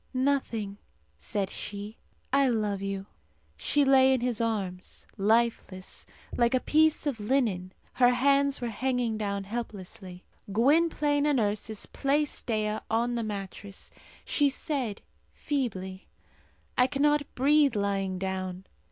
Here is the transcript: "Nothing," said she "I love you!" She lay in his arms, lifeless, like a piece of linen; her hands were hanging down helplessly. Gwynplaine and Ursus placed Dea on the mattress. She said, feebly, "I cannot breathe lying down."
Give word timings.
"Nothing," 0.15 0.79
said 1.19 1.51
she 1.51 1.99
"I 2.33 2.49
love 2.49 2.81
you!" 2.81 3.05
She 3.55 3.85
lay 3.85 4.15
in 4.15 4.21
his 4.21 4.41
arms, 4.41 5.05
lifeless, 5.15 6.07
like 6.35 6.55
a 6.55 6.59
piece 6.59 7.05
of 7.05 7.19
linen; 7.19 7.71
her 7.93 8.09
hands 8.09 8.61
were 8.61 8.69
hanging 8.69 9.15
down 9.19 9.43
helplessly. 9.43 10.25
Gwynplaine 10.51 11.27
and 11.27 11.39
Ursus 11.39 11.85
placed 11.85 12.47
Dea 12.47 12.79
on 12.89 13.13
the 13.13 13.21
mattress. 13.23 13.91
She 14.25 14.49
said, 14.49 15.03
feebly, 15.29 16.07
"I 16.75 16.87
cannot 16.87 17.27
breathe 17.35 17.75
lying 17.75 18.17
down." 18.17 18.65